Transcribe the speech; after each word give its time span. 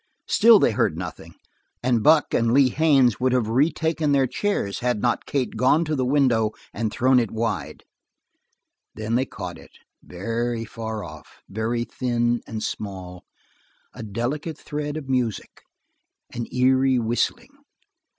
Still 0.25 0.57
they 0.57 0.71
heard 0.71 0.97
nothing, 0.97 1.35
and 1.83 2.01
Buck 2.01 2.33
and 2.33 2.55
Lee 2.55 2.69
Haines 2.69 3.19
would 3.19 3.33
have 3.33 3.47
retaken 3.47 4.13
their 4.13 4.25
chairs 4.25 4.79
had 4.79 4.99
not 4.99 5.27
Kate 5.27 5.55
gone 5.55 5.85
to 5.85 5.95
the 5.95 6.03
window 6.07 6.53
and 6.73 6.91
thrown 6.91 7.19
it 7.19 7.29
wide. 7.29 7.83
Then 8.95 9.13
they 9.13 9.27
caught 9.27 9.59
it, 9.59 9.77
very 10.01 10.65
far 10.65 11.03
off, 11.03 11.43
very 11.47 11.83
thin 11.83 12.41
and 12.47 12.63
small, 12.63 13.25
a 13.93 14.01
delicate 14.01 14.57
thread 14.57 14.97
of 14.97 15.07
music, 15.07 15.61
an 16.33 16.47
eerie 16.51 16.97
whistling. 16.97 17.53